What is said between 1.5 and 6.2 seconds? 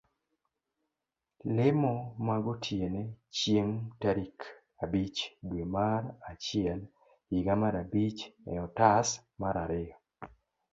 lemo magotiene chieng' tarik abich dwe mar